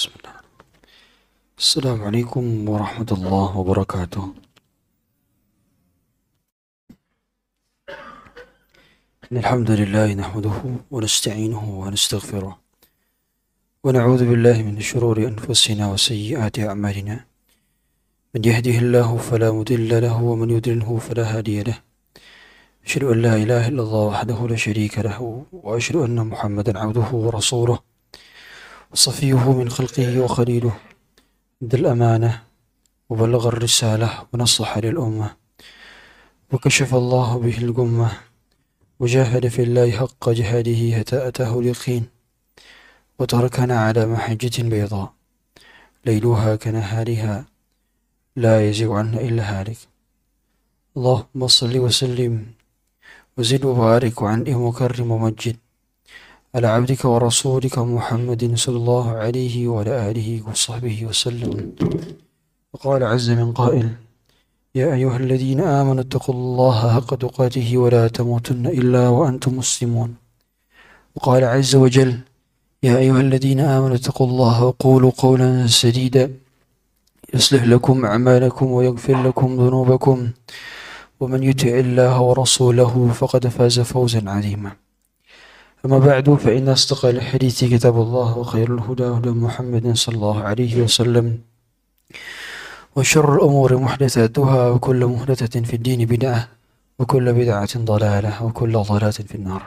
[0.00, 0.36] بسم الله
[1.58, 4.24] السلام عليكم ورحمة الله وبركاته.
[9.28, 10.58] إن الحمد لله نحمده
[10.90, 12.58] ونستعينه ونستغفره
[13.84, 17.16] ونعوذ بالله من شرور أنفسنا وسيئات أعمالنا.
[18.34, 21.78] من يهده الله فلا مضل له ومن يضلله فلا هادي له.
[22.86, 27.89] أشهد أن لا إله إلا الله وحده لا شريك له وأشهد أن محمدا عبده ورسوله.
[28.92, 30.76] وصفيه من خلقه وخليله.
[31.62, 32.42] أدى الأمانة
[33.10, 35.36] وبلغ الرسالة ونصح للأمة.
[36.52, 38.10] وكشف الله به الغمة
[39.00, 42.06] وجاهد في الله حق جهاده حتى أتاه اليقين
[43.18, 45.12] وتركنا على محجة بيضاء
[46.06, 47.44] ليلها كنهارها
[48.36, 49.78] لا يزيغ عنها إلا هالك.
[50.96, 52.46] اللهم صل وسلم
[53.38, 55.56] وزد وبارك وعنه وكرم ومجد.
[56.54, 61.72] على عبدك ورسولك محمد صلى الله عليه وعلى آله وصحبه وسلم.
[62.72, 63.88] وقال عز من قائل
[64.74, 70.14] يا أيها الذين آمنوا اتقوا الله حق تقاته ولا تموتن إلا وأنتم مسلمون.
[71.14, 72.18] وقال عز وجل
[72.82, 76.30] يا أيها الذين آمنوا اتقوا الله وقولوا قولا سديدا.
[77.34, 80.30] يصلح لكم أعمالكم ويغفر لكم ذنوبكم.
[81.20, 84.72] ومن يطع الله ورسوله فقد فاز فوزا عظيما.
[85.84, 91.40] أما بعد فإن أصدق الحديث كتاب الله وخير الهدى هدى محمد صلى الله عليه وسلم
[92.96, 96.48] وشر الأمور محدثاتها وكل محدثة في الدين بدعة
[96.98, 99.62] وكل بدعة ضلالة وكل ضلالة في النار.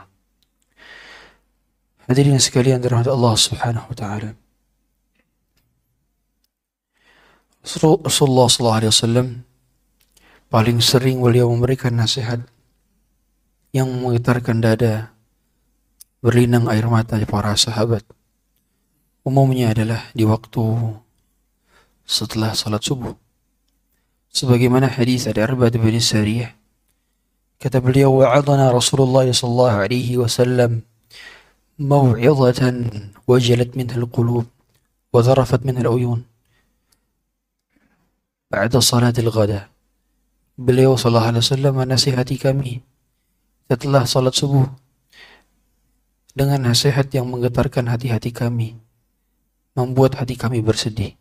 [2.10, 4.30] حديثنا سكاليا رحمة الله سبحانه وتعالى
[7.65, 9.27] رسول الله صلى الله عليه وسلم
[10.54, 12.45] paling sering beliau memberikan nasihat
[13.74, 15.12] yang memutarkan dada
[16.24, 18.08] berlinang air mata para sahabat.
[19.28, 20.64] Umumnya adalah di waktu
[22.08, 23.20] setelah salat subuh.
[24.31, 26.64] Sebagaimana hadis dari Arbad bin Sariyah
[27.64, 30.84] kata beliau wa'adana Rasulullah sallallahu alaihi wasallam
[31.80, 34.52] mau'izatan wajalat minha al-qulub
[35.16, 36.28] wa dharafat minha al-uyun
[38.52, 39.72] ba'da salat al-ghada
[40.60, 42.84] beliau sallallahu alaihi wasallam menasihati kami
[43.72, 44.68] setelah salat subuh
[46.33, 48.77] dengan nasihat yang menggetarkan hati-hati kami
[49.77, 51.13] membuat hati kami bersedih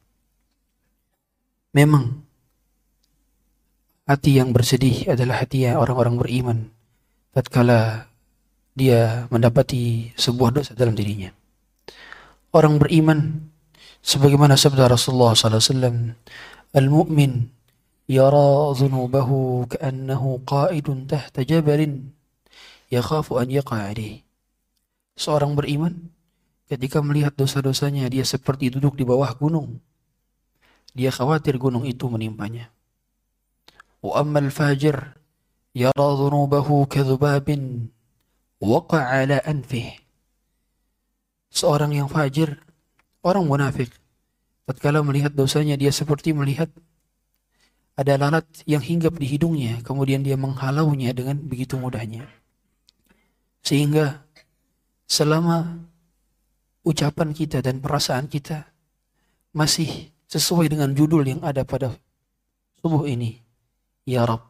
[1.73, 2.25] memang
[4.09, 6.59] hati yang bersedih adalah hati orang-orang beriman
[7.32, 8.12] tatkala
[8.73, 11.29] dia mendapati sebuah dosa dalam dirinya.
[12.53, 13.49] Orang beriman
[14.00, 16.17] sebagaimana sabda Rasulullah SAW,
[16.73, 17.53] Al-mu'min
[18.08, 22.12] yara dhunubahu ka'annahu qa'idun tahta jabalin
[22.88, 23.93] yakhafu an yaqa
[25.17, 26.12] Seorang beriman
[26.67, 29.81] ketika melihat dosa-dosanya dia seperti duduk di bawah gunung.
[30.93, 32.73] Dia khawatir gunung itu menimpanya.
[34.00, 35.17] Wa ammal fajir
[35.73, 37.93] yara dhunubahu kadhubabin
[38.61, 40.00] waqa'a ala anfih.
[41.53, 42.56] Seorang yang fajir,
[43.20, 43.93] orang munafik,
[44.65, 46.73] tatkala melihat dosanya dia seperti melihat
[47.93, 52.25] ada lalat yang hinggap di hidungnya, kemudian dia menghalaunya dengan begitu mudahnya.
[53.61, 54.25] Sehingga
[55.12, 55.85] selama
[56.88, 58.73] ucapan kita dan perasaan kita
[59.53, 61.93] masih sesuai dengan judul yang ada pada
[62.81, 63.44] subuh ini.
[64.09, 64.49] Ya Rab,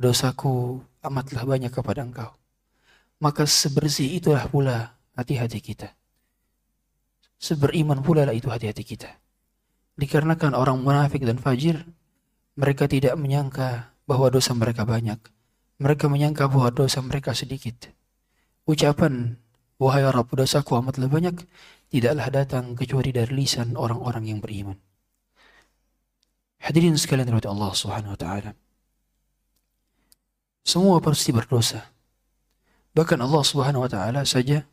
[0.00, 2.40] dosaku amatlah banyak kepada engkau
[3.20, 5.92] maka sebersih itulah pula hati-hati kita.
[7.36, 9.12] Seberiman pula lah itu hati-hati kita.
[10.00, 11.84] Dikarenakan orang munafik dan fajir,
[12.56, 15.20] mereka tidak menyangka bahwa dosa mereka banyak.
[15.80, 17.88] Mereka menyangka bahwa dosa mereka sedikit.
[18.64, 19.36] Ucapan,
[19.80, 21.40] wahai Rabb dosaku amatlah banyak,
[21.88, 24.76] tidaklah datang kecuali dari lisan orang-orang yang beriman.
[26.60, 28.52] Hadirin sekalian dari Allah Subhanahu wa taala.
[30.60, 31.88] Semua pasti berdosa.
[32.92, 34.68] Bahkan Allah Subhanahu wa taala saja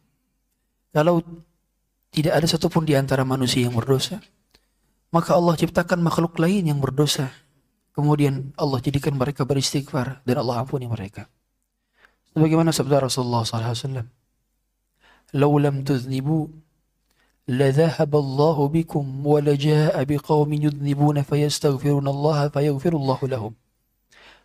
[0.91, 1.23] kalau
[2.11, 4.19] tidak ada satupun di antara manusia yang berdosa,
[5.15, 7.31] maka Allah ciptakan makhluk lain yang berdosa.
[7.95, 11.31] Kemudian Allah jadikan mereka beristighfar dan Allah ampuni mereka.
[12.35, 14.05] Sebagaimana sabda Rasulullah SAW,
[15.36, 16.50] "Lau lam tuznibu
[17.42, 23.52] لذهب الله بكم ولجاء بقوم يذنبون فيستغفرون الله فيغفر الله لهم."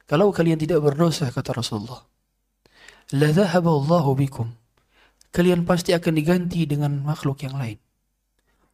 [0.09, 2.01] Kalau kalian tidak berdosa kata Rasulullah,
[3.13, 4.47] لذهب الله بكم
[5.31, 7.77] kalian pasti akan diganti dengan makhluk yang lain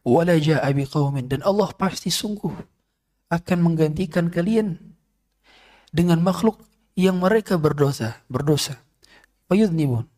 [0.04, 2.52] wala jaa biqaumin dan Allah pasti sungguh
[3.32, 4.96] akan menggantikan kalian
[5.90, 6.60] dengan makhluk
[6.94, 8.80] yang mereka berdosa berdosa
[9.46, 10.08] fayudnibun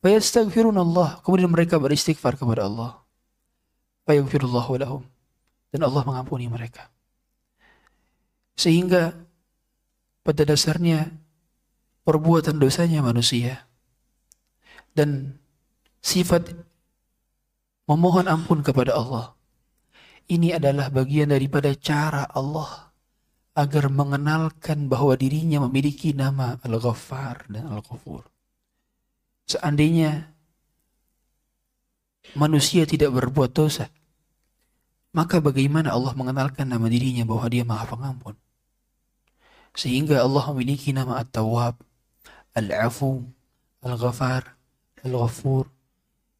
[0.00, 3.00] fayastaghfirun Allah kemudian mereka beristighfar kepada Allah.
[4.08, 5.02] fayaghfirullahu lahum
[5.70, 6.90] dan Allah mengampuni mereka.
[8.58, 9.14] Sehingga
[10.26, 11.14] pada dasarnya
[12.02, 13.70] perbuatan dosanya manusia.
[14.90, 15.38] Dan
[16.02, 16.50] sifat
[17.86, 19.38] memohon ampun kepada Allah.
[20.26, 22.90] Ini adalah bagian daripada cara Allah
[23.54, 28.26] agar mengenalkan bahwa dirinya memiliki nama Al-Ghaffar dan Al-Ghafur.
[29.50, 30.30] Seandainya
[32.38, 33.90] manusia tidak berbuat dosa,
[35.10, 38.38] maka bagaimana Allah mengenalkan nama dirinya bahwa dia maha pengampun?
[39.74, 41.82] Sehingga Allah memiliki nama At-Tawwab,
[42.54, 43.26] Al-Afu,
[43.82, 44.54] Al-Ghafar,
[45.02, 45.66] Al-Ghafur.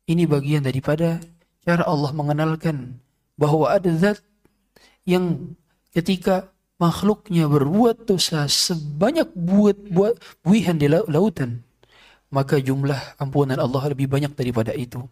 [0.07, 1.19] Ini bagian daripada
[1.67, 3.03] cara Allah mengenalkan
[3.35, 4.23] bahwa ada zat
[5.03, 5.55] yang
[5.91, 10.15] ketika makhluknya berbuat dosa sebanyak buat buat
[10.47, 11.67] buihan di lautan
[12.34, 15.06] maka jumlah ampunan Allah lebih banyak daripada itu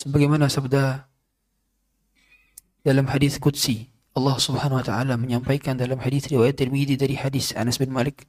[0.00, 1.06] sebagaimana sabda
[2.80, 7.78] dalam hadis qudsi Allah Subhanahu wa taala menyampaikan dalam hadis riwayat Tirmizi dari hadis Anas
[7.78, 8.24] bin Malik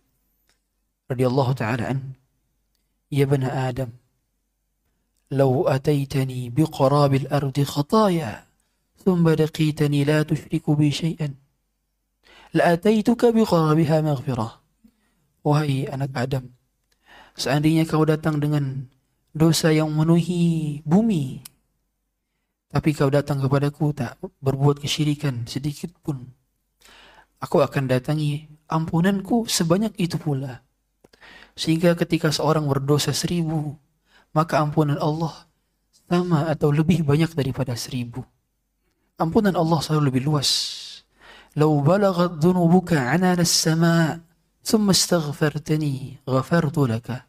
[1.07, 2.19] radhiyallahu taala an
[3.09, 3.91] ya bani Adam
[5.31, 8.43] لو أتيتني بقراب الأرض خطايا
[8.99, 11.31] ثم لقيتني لا تشرك بي شيئا
[12.53, 14.61] لأتيتك بقرابها مغفرة
[15.41, 16.53] Wahai anak Adam,
[17.36, 18.88] seandainya kau datang dengan
[19.36, 21.44] dosa yang memenuhi bumi,
[22.72, 26.32] tapi kau datang kepadaku tak berbuat kesyirikan sedikit pun,
[27.38, 30.64] aku akan datangi ampunanku sebanyak itu pula.
[31.56, 33.76] Sehingga ketika seorang berdosa seribu,
[34.36, 35.48] maka ampunan Allah
[36.08, 38.24] sama atau lebih banyak daripada seribu.
[39.16, 40.50] Ampunan Allah selalu lebih luas.
[41.56, 44.20] Lau balagat dhunubuka anana as-sama'
[44.60, 47.25] thumma astaghfartani ghafartu laka.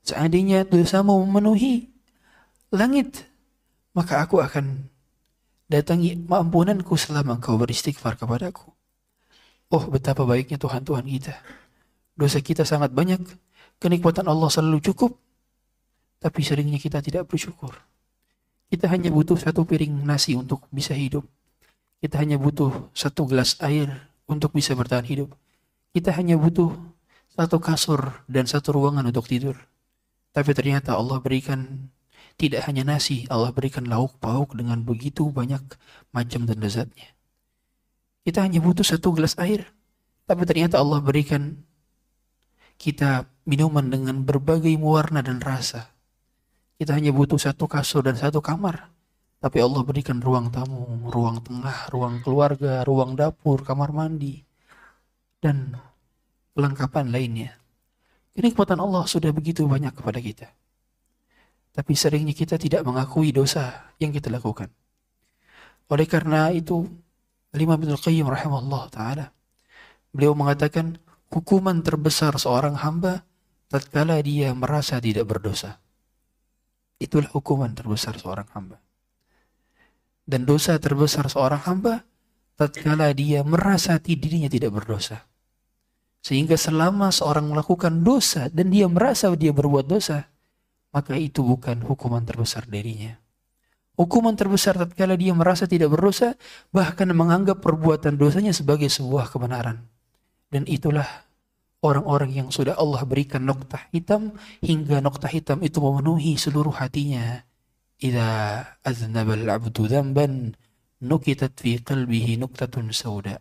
[0.00, 1.92] Seandainya dosamu memenuhi
[2.72, 3.28] langit,
[3.92, 4.88] maka aku akan
[5.70, 8.74] datangi ampunanku selama engkau beristighfar kepadaku.
[9.70, 11.34] Oh betapa baiknya Tuhan Tuhan kita.
[12.18, 13.22] Dosa kita sangat banyak,
[13.78, 15.14] kenikmatan Allah selalu cukup,
[16.18, 17.72] tapi seringnya kita tidak bersyukur.
[18.70, 21.26] Kita hanya butuh satu piring nasi untuk bisa hidup.
[22.02, 25.34] Kita hanya butuh satu gelas air untuk bisa bertahan hidup.
[25.90, 26.70] Kita hanya butuh
[27.34, 29.58] satu kasur dan satu ruangan untuk tidur.
[30.30, 31.90] Tapi ternyata Allah berikan
[32.40, 35.60] tidak hanya nasi, Allah berikan lauk pauk dengan begitu banyak
[36.16, 37.12] macam dan lezatnya.
[38.24, 39.68] Kita hanya butuh satu gelas air,
[40.24, 41.60] tapi ternyata Allah berikan
[42.80, 45.92] kita minuman dengan berbagai warna dan rasa.
[46.80, 48.88] Kita hanya butuh satu kasur dan satu kamar.
[49.40, 54.40] Tapi Allah berikan ruang tamu, ruang tengah, ruang keluarga, ruang dapur, kamar mandi,
[55.44, 55.76] dan
[56.56, 57.59] kelengkapan lainnya.
[58.34, 60.48] Kenikmatan Allah sudah begitu banyak kepada kita.
[61.70, 64.70] Tapi seringnya kita tidak mengakui dosa yang kita lakukan.
[65.90, 66.86] Oleh karena itu,
[67.54, 69.26] Imam Ibn Qayyim rahimahullah ta'ala,
[70.14, 73.26] beliau mengatakan, hukuman terbesar seorang hamba
[73.70, 75.78] tatkala dia merasa tidak berdosa.
[76.98, 78.82] Itulah hukuman terbesar seorang hamba.
[80.26, 82.06] Dan dosa terbesar seorang hamba
[82.58, 85.29] tatkala dia merasa dirinya tidak berdosa.
[86.20, 90.28] Sehingga selama seorang melakukan dosa dan dia merasa dia berbuat dosa,
[90.92, 93.16] maka itu bukan hukuman terbesar dirinya.
[93.96, 96.36] Hukuman terbesar tatkala dia merasa tidak berdosa,
[96.72, 99.84] bahkan menganggap perbuatan dosanya sebagai sebuah kebenaran.
[100.48, 101.04] Dan itulah
[101.84, 107.44] orang-orang yang sudah Allah berikan noktah hitam hingga noktah hitam itu memenuhi seluruh hatinya.
[108.00, 110.56] Idza aznaba al-'abdu dhanban
[111.04, 113.40] nukitat fi qalbihi nuktatun sauda.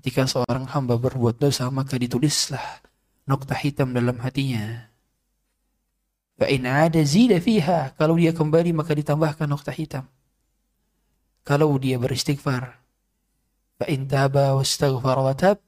[0.00, 2.80] Ketika seorang hamba berbuat dosa maka ditulislah
[3.28, 4.88] noktah hitam dalam hatinya.
[6.40, 10.08] Fa 'ada zida fiha, kalau dia kembali maka ditambahkan noktah hitam.
[11.44, 12.80] Kalau dia beristighfar,
[13.76, 15.60] fa in taba wastaghfara wa tab,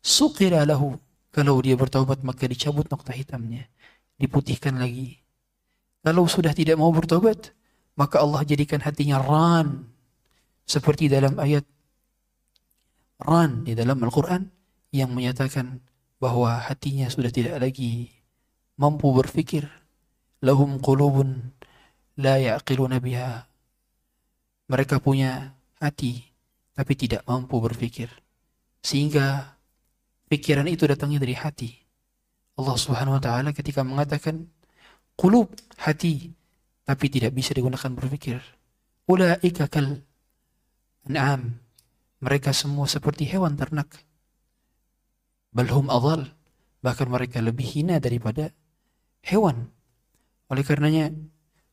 [0.00, 0.96] suqira lahu
[1.28, 3.68] kalau dia bertobat maka dicabut nokta hitamnya,
[4.16, 5.20] diputihkan lagi.
[6.00, 7.52] Kalau sudah tidak mau bertobat,
[8.00, 9.92] maka Allah jadikan hatinya ran.
[10.64, 11.68] Seperti dalam ayat
[13.24, 14.52] ran di dalam Al-Quran
[14.94, 15.80] yang menyatakan
[16.20, 18.12] bahwa hatinya sudah tidak lagi
[18.76, 19.66] mampu berfikir.
[20.44, 21.56] Lahum qulubun
[22.20, 23.48] la ya'qiluna biha.
[24.68, 26.20] Mereka punya hati
[26.76, 28.12] tapi tidak mampu berfikir.
[28.84, 29.56] Sehingga
[30.28, 31.72] pikiran itu datangnya dari hati.
[32.54, 34.46] Allah Subhanahu wa taala ketika mengatakan
[35.16, 35.50] qulub
[35.80, 36.30] hati
[36.84, 38.38] tapi tidak bisa digunakan berpikir.
[39.08, 40.04] Ulaika kal
[41.08, 41.63] an'am.
[42.24, 44.00] Mereka semua seperti hewan ternak.
[45.52, 46.32] Balhum adhal.
[46.80, 48.48] Bahkan mereka lebih hina daripada
[49.20, 49.68] hewan.
[50.48, 51.12] Oleh karenanya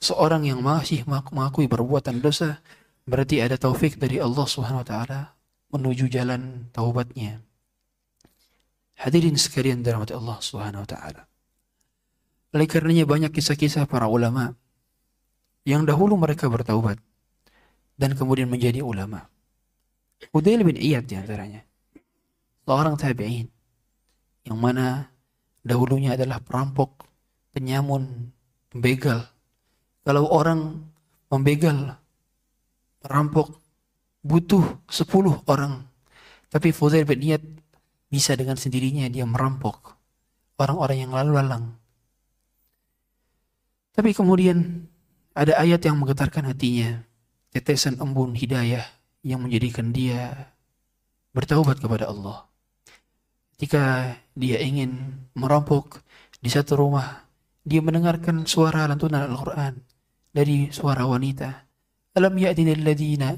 [0.04, 2.60] seorang yang masih mengakui perbuatan dosa
[3.08, 5.20] berarti ada taufik dari Allah Subhanahu wa taala
[5.72, 7.40] menuju jalan taubatnya.
[9.00, 11.24] Hadirin sekalian dirahmati Allah Subhanahu wa taala.
[12.52, 14.52] Oleh karenanya banyak kisah-kisah para ulama
[15.64, 17.00] yang dahulu mereka bertaubat
[17.96, 19.32] dan kemudian menjadi ulama.
[20.30, 21.66] Udail bin Iyad di antaranya.
[22.70, 23.50] Seorang tabi'in
[24.46, 25.10] yang mana
[25.66, 27.10] dahulunya adalah perampok,
[27.58, 28.30] penyamun,
[28.70, 29.26] pembegal.
[30.06, 30.86] Kalau orang
[31.34, 31.98] membegal,
[33.02, 33.58] merampok,
[34.22, 35.90] butuh sepuluh orang.
[36.54, 37.42] Tapi Fudail bin Iyad
[38.12, 39.98] bisa dengan sendirinya dia merampok
[40.62, 41.66] orang-orang yang lalu lalang.
[43.92, 44.88] Tapi kemudian
[45.34, 47.04] ada ayat yang menggetarkan hatinya,
[47.52, 50.54] tetesan embun hidayah yang menjadikan dia
[51.32, 52.50] bertaubat kepada Allah.
[53.56, 56.02] Ketika dia ingin merampok
[56.42, 57.30] di satu rumah,
[57.62, 59.78] dia mendengarkan suara lantunan Al-Quran
[60.34, 61.70] dari suara wanita.
[62.18, 63.38] Alam ya'dini alladhina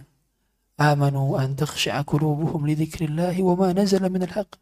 [0.79, 4.55] amanu an takhsha'a qulubuhum li dzikrillahi wa ma nazala minal haqq.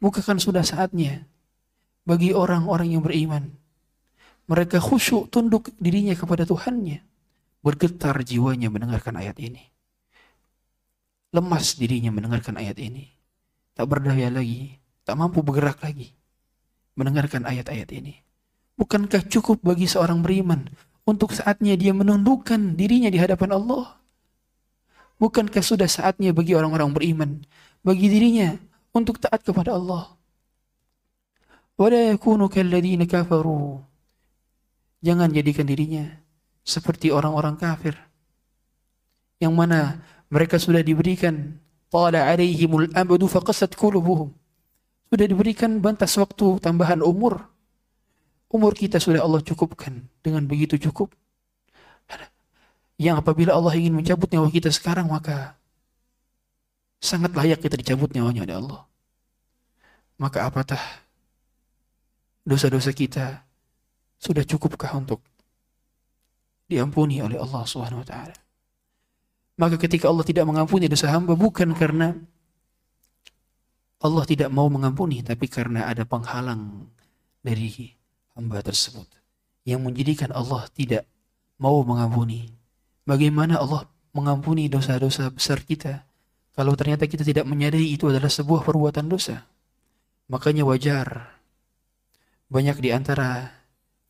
[0.00, 1.28] Bukakan sudah saatnya
[2.08, 3.52] bagi orang-orang yang beriman.
[4.48, 7.00] Mereka khusyuk tunduk dirinya kepada Tuhannya.
[7.64, 9.73] Bergetar jiwanya mendengarkan ayat ini.
[11.34, 13.10] Lemas dirinya mendengarkan ayat ini.
[13.74, 14.78] Tak berdaya lagi.
[15.02, 16.14] Tak mampu bergerak lagi.
[16.94, 18.22] Mendengarkan ayat-ayat ini.
[18.78, 20.70] Bukankah cukup bagi seorang beriman
[21.02, 23.98] untuk saatnya dia menundukkan dirinya di hadapan Allah?
[25.18, 27.30] Bukankah sudah saatnya bagi orang-orang beriman,
[27.82, 28.54] bagi dirinya
[28.94, 30.14] untuk taat kepada Allah?
[31.74, 33.82] Wala yakunu kalladzina kafaru.
[35.02, 36.06] Jangan jadikan dirinya
[36.62, 37.98] seperti orang-orang kafir
[39.42, 40.00] yang mana
[40.34, 41.62] mereka sudah diberikan
[41.94, 44.34] tala alaihimul abadu faqasat qulubuhum.
[45.14, 47.46] Sudah diberikan batas waktu tambahan umur.
[48.50, 50.10] Umur kita sudah Allah cukupkan.
[50.18, 51.14] Dengan begitu cukup
[53.00, 55.58] yang apabila Allah ingin mencabut nyawa kita sekarang maka
[57.02, 58.82] sangat layak kita dicabut nyawanya oleh Allah.
[60.14, 60.78] Maka apatah
[62.46, 63.42] dosa-dosa kita
[64.22, 65.18] sudah cukupkah untuk
[66.70, 68.43] diampuni oleh Allah Subhanahu wa taala.
[69.54, 72.18] Maka ketika Allah tidak mengampuni dosa hamba bukan karena
[74.02, 76.90] Allah tidak mau mengampuni tapi karena ada penghalang
[77.38, 77.94] dari
[78.34, 79.06] hamba tersebut
[79.62, 81.06] yang menjadikan Allah tidak
[81.62, 82.50] mau mengampuni.
[83.06, 86.02] Bagaimana Allah mengampuni dosa-dosa besar kita
[86.58, 89.46] kalau ternyata kita tidak menyadari itu adalah sebuah perbuatan dosa?
[90.26, 91.38] Makanya wajar
[92.50, 93.54] banyak di antara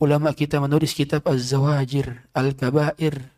[0.01, 3.31] ulama kita menulis kitab Az-Zawajir Al-Kabair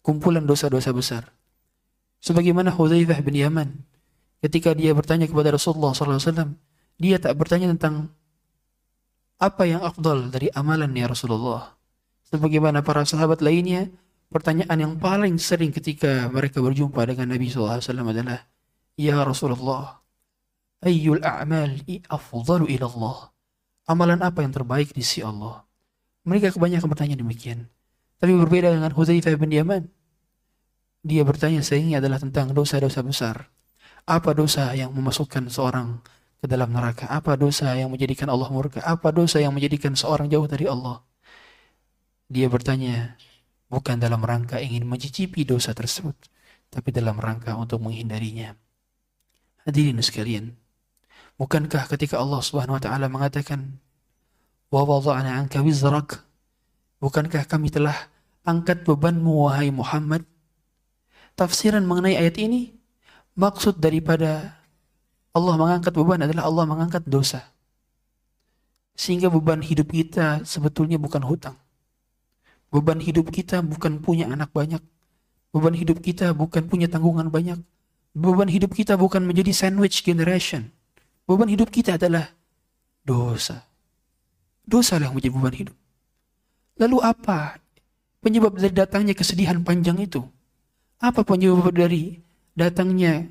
[0.00, 1.33] kumpulan dosa-dosa besar
[2.24, 3.68] sebagaimana Hudzaifah bin Yaman
[4.40, 6.56] ketika dia bertanya kepada Rasulullah SAW
[6.96, 8.08] dia tak bertanya tentang
[9.36, 11.76] apa yang afdal dari amalan ya Rasulullah
[12.32, 13.92] sebagaimana para sahabat lainnya
[14.32, 18.48] pertanyaan yang paling sering ketika mereka berjumpa dengan Nabi SAW adalah
[18.96, 20.00] Ya Rasulullah
[20.80, 23.18] ayyul a'mal afdalu ila Allah
[23.84, 25.66] amalan apa yang terbaik di sisi Allah
[26.24, 27.68] mereka kebanyakan bertanya demikian.
[28.16, 29.82] Tapi berbeda dengan Hudzaifah bin Yaman.
[31.04, 33.52] Dia bertanya sehingga adalah tentang dosa-dosa besar.
[34.08, 36.00] Apa dosa yang memasukkan seorang
[36.40, 37.12] ke dalam neraka?
[37.12, 38.80] Apa dosa yang menjadikan Allah murka?
[38.80, 41.04] Apa dosa yang menjadikan seorang jauh dari Allah?
[42.32, 43.20] Dia bertanya
[43.68, 46.16] bukan dalam rangka ingin mencicipi dosa tersebut,
[46.72, 48.56] tapi dalam rangka untuk menghindarinya.
[49.68, 50.56] Hadirin sekalian,
[51.36, 53.76] bukankah ketika Allah Subhanahu wa taala mengatakan
[54.72, 56.26] wa wada'na anka wizrak
[56.98, 57.94] bukankah kami telah
[58.42, 60.26] angkat bebanmu wahai Muhammad
[61.34, 62.74] tafsiran mengenai ayat ini
[63.34, 64.58] maksud daripada
[65.34, 67.42] Allah mengangkat beban adalah Allah mengangkat dosa.
[68.94, 71.58] Sehingga beban hidup kita sebetulnya bukan hutang.
[72.70, 74.78] Beban hidup kita bukan punya anak banyak.
[75.50, 77.58] Beban hidup kita bukan punya tanggungan banyak.
[78.14, 80.70] Beban hidup kita bukan menjadi sandwich generation.
[81.26, 82.30] Beban hidup kita adalah
[83.02, 83.66] dosa.
[84.62, 85.76] Dosa yang menjadi beban hidup.
[86.78, 87.58] Lalu apa
[88.22, 90.22] penyebab dari datangnya kesedihan panjang itu?
[91.04, 92.16] Apa penyebab dari
[92.56, 93.28] datangnya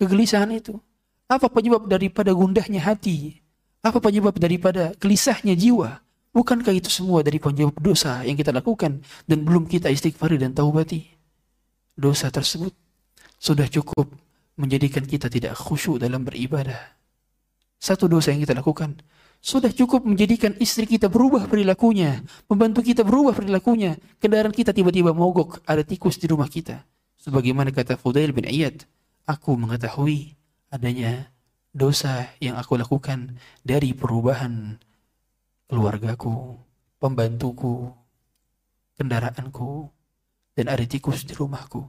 [0.00, 0.80] kegelisahan itu?
[1.28, 3.44] Apa penyebab daripada gundahnya hati?
[3.84, 6.00] Apa penyebab daripada gelisahnya jiwa?
[6.32, 11.04] Bukankah itu semua dari penyebab dosa yang kita lakukan dan belum kita istighfari dan taubati?
[11.92, 12.72] Dosa tersebut
[13.36, 14.08] sudah cukup
[14.56, 16.96] menjadikan kita tidak khusyuk dalam beribadah.
[17.76, 18.96] Satu dosa yang kita lakukan
[19.44, 24.00] sudah cukup menjadikan istri kita berubah perilakunya, membantu kita berubah perilakunya.
[24.16, 26.80] Kendaraan kita tiba-tiba mogok, ada tikus di rumah kita.
[27.24, 28.84] Sebagaimana kata Fudail bin Iyad,
[29.24, 30.36] aku mengetahui
[30.68, 31.32] adanya
[31.72, 34.76] dosa yang aku lakukan dari perubahan
[35.64, 36.60] keluargaku,
[37.00, 37.88] pembantuku,
[39.00, 39.88] kendaraanku,
[40.52, 41.88] dan ada tikus di rumahku.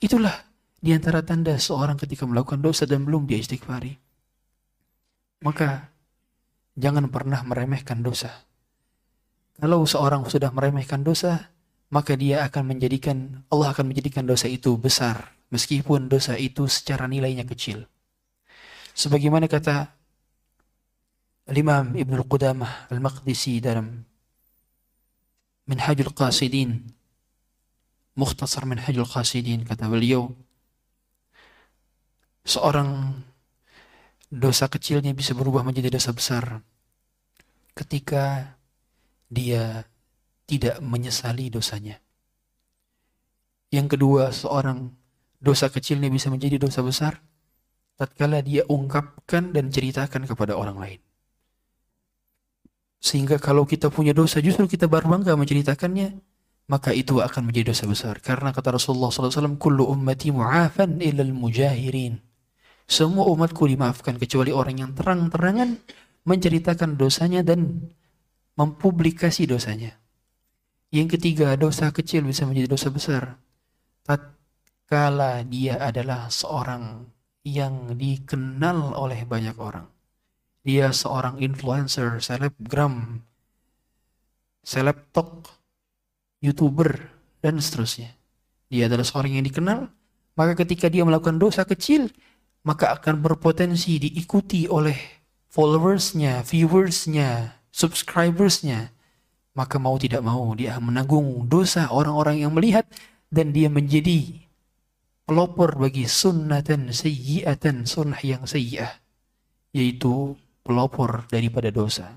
[0.00, 0.32] Itulah
[0.80, 4.00] di antara tanda seorang ketika melakukan dosa dan belum dia istighfari.
[5.44, 5.92] Maka
[6.80, 8.32] jangan pernah meremehkan dosa.
[9.60, 11.52] Kalau seorang sudah meremehkan dosa,
[11.90, 17.42] maka dia akan menjadikan Allah akan menjadikan dosa itu besar meskipun dosa itu secara nilainya
[17.42, 17.84] kecil.
[18.94, 19.90] Sebagaimana kata
[21.50, 24.06] Imam Ibn Qudamah Al-Maqdisi dalam
[25.66, 26.94] Minhajul Qasidin
[28.14, 30.30] Mukhtasar Minhajul Qasidin kata beliau
[32.46, 33.18] seorang
[34.30, 36.62] dosa kecilnya bisa berubah menjadi dosa besar
[37.74, 38.54] ketika
[39.26, 39.82] dia
[40.50, 42.02] tidak menyesali dosanya.
[43.70, 44.90] Yang kedua, seorang
[45.38, 47.22] dosa kecilnya bisa menjadi dosa besar
[47.94, 51.00] tatkala dia ungkapkan dan ceritakan kepada orang lain.
[52.98, 56.18] Sehingga kalau kita punya dosa justru kita baru bangga menceritakannya,
[56.66, 58.14] maka itu akan menjadi dosa besar.
[58.24, 62.20] Karena kata Rasulullah SAW, Kullu ummati mu'afan ilal mujahirin.
[62.90, 65.78] Semua umatku dimaafkan kecuali orang yang terang-terangan
[66.26, 67.88] menceritakan dosanya dan
[68.58, 70.00] mempublikasi dosanya.
[70.90, 73.22] Yang ketiga, dosa kecil bisa menjadi dosa besar.
[74.02, 77.06] Tatkala dia adalah seorang
[77.46, 79.86] yang dikenal oleh banyak orang
[80.60, 83.24] dia seorang influencer, selebgram,
[84.60, 85.48] selebtok,
[86.44, 87.08] youtuber,
[87.40, 88.12] dan seterusnya.
[88.68, 89.88] Dia adalah seorang yang dikenal,
[90.36, 92.12] maka ketika dia melakukan dosa kecil,
[92.62, 94.96] maka akan berpotensi diikuti oleh
[95.48, 98.92] followersnya, viewersnya, subscribersnya.
[99.60, 102.88] Maka mau tidak mau dia menanggung dosa orang-orang yang melihat
[103.28, 104.40] dan dia menjadi
[105.28, 108.88] pelopor bagi sunnatan sayyi'atan sunnah yang sayyi'ah
[109.76, 110.32] yaitu
[110.64, 112.16] pelopor daripada dosa.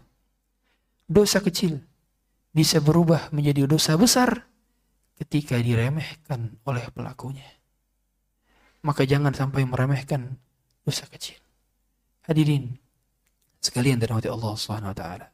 [1.04, 1.84] Dosa kecil
[2.56, 4.48] bisa berubah menjadi dosa besar
[5.20, 7.60] ketika diremehkan oleh pelakunya.
[8.88, 10.40] Maka jangan sampai meremehkan
[10.88, 11.44] dosa kecil.
[12.24, 12.72] Hadirin
[13.60, 15.33] sekalian dari Allah Subhanahu wa taala.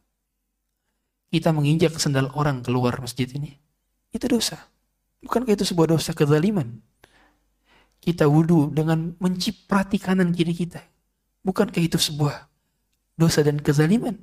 [1.30, 3.54] Kita menginjak sendal orang keluar masjid ini.
[4.10, 4.58] Itu dosa.
[5.22, 6.82] Bukankah itu sebuah dosa kezaliman?
[8.02, 10.82] Kita wudhu dengan menciprati kanan kiri kita.
[11.46, 12.50] Bukankah itu sebuah
[13.14, 14.18] dosa dan kezaliman.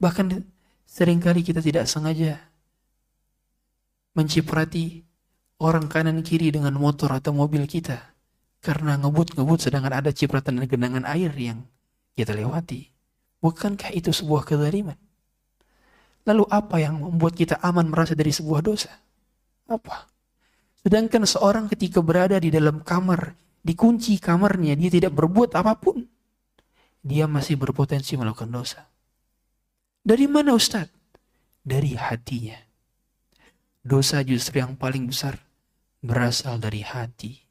[0.00, 0.46] Bahkan
[0.88, 2.38] sering kali kita tidak sengaja
[4.14, 5.02] menciprati
[5.58, 8.14] orang kanan kiri dengan motor atau mobil kita
[8.62, 11.66] karena ngebut-ngebut sedangkan ada cipratan dan genangan air yang
[12.14, 12.94] kita lewati.
[13.42, 14.96] Bukankah itu sebuah kezaliman?
[16.24, 18.92] Lalu apa yang membuat kita aman merasa dari sebuah dosa?
[19.68, 20.08] Apa?
[20.80, 26.04] Sedangkan seorang ketika berada di dalam kamar, dikunci kamarnya, dia tidak berbuat apa pun
[27.04, 28.88] dia masih berpotensi melakukan dosa.
[30.00, 30.88] Dari mana Ustaz?
[31.60, 32.56] Dari hatinya.
[33.84, 35.36] Dosa justru yang paling besar
[36.00, 37.44] berasal dari hati.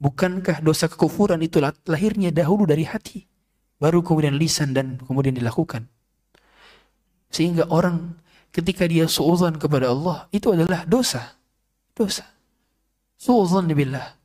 [0.00, 3.24] Bukankah dosa kekufuran itu lahirnya dahulu dari hati?
[3.76, 5.88] Baru kemudian lisan dan kemudian dilakukan.
[7.30, 8.16] Sehingga orang
[8.54, 11.36] ketika dia suudzon kepada Allah, itu adalah dosa.
[11.92, 12.24] Dosa.
[13.20, 14.16] Suudzon billah.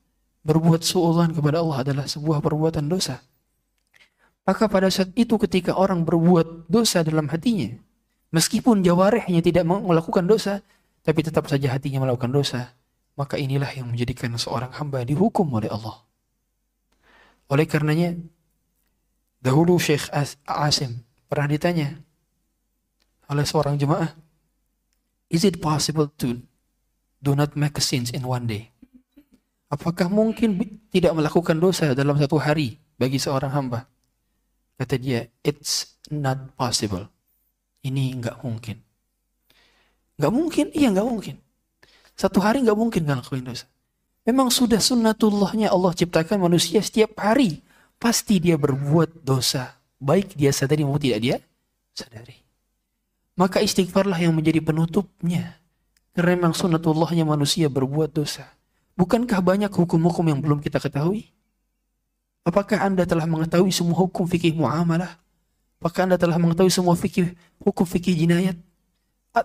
[0.41, 3.21] Berbuat suudzon kepada Allah adalah sebuah perbuatan dosa.
[4.41, 7.77] Maka pada saat itu ketika orang berbuat dosa dalam hatinya,
[8.33, 10.65] meskipun jawarehnya tidak melakukan dosa,
[11.05, 12.73] tapi tetap saja hatinya melakukan dosa,
[13.13, 16.01] maka inilah yang menjadikan seorang hamba dihukum oleh Allah.
[17.53, 18.17] Oleh karenanya,
[19.43, 20.09] dahulu Syekh
[20.47, 22.01] Asim pernah ditanya
[23.31, 24.11] oleh seorang jemaah,
[25.31, 26.43] Is it possible to
[27.23, 28.67] do not make sins in one day?
[29.71, 30.59] Apakah mungkin
[30.91, 33.87] tidak melakukan dosa dalam satu hari bagi seorang hamba?
[34.75, 37.07] Kata dia, it's not possible.
[37.79, 38.83] Ini nggak mungkin.
[40.19, 40.65] Nggak mungkin?
[40.75, 41.35] Iya nggak mungkin.
[42.19, 43.71] Satu hari nggak mungkin nggak lakuin dosa.
[44.27, 47.63] Memang sudah sunnatullahnya Allah ciptakan manusia setiap hari.
[47.95, 49.79] Pasti dia berbuat dosa.
[49.95, 51.37] Baik dia sadari maupun tidak dia
[51.95, 52.40] sadari.
[53.41, 55.57] Maka istighfarlah yang menjadi penutupnya.
[56.13, 58.45] Karena memang sunnatullahnya manusia berbuat dosa.
[58.93, 61.33] Bukankah banyak hukum-hukum yang belum kita ketahui?
[62.45, 65.17] Apakah Anda telah mengetahui semua hukum fikih muamalah?
[65.81, 68.61] Apakah Anda telah mengetahui semua fikih hukum fikih jinayat?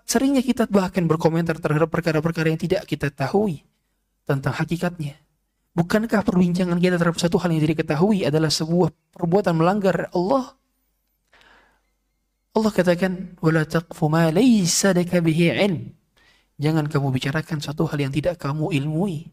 [0.05, 3.57] Seringnya kita bahkan berkomentar terhadap perkara-perkara yang tidak kita tahu
[4.29, 5.17] tentang hakikatnya.
[5.73, 10.53] Bukankah perbincangan kita terhadap satu hal yang tidak ketahui adalah sebuah perbuatan melanggar Allah?
[12.57, 15.93] Allah katakan, "Wala taqfu ma laysa laka bihi ilm."
[16.57, 19.29] Jangan kamu bicarakan suatu hal yang tidak kamu ilmui.